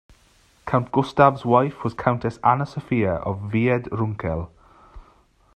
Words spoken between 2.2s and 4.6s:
Anna Sofia of Wied-Runkel.